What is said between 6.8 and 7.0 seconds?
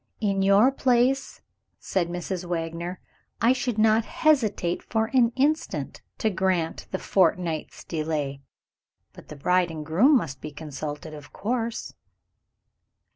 the